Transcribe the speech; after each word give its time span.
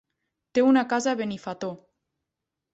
Té 0.57 0.63
una 0.69 0.85
casa 0.95 1.13
a 1.13 1.19
Benifato. 1.21 1.71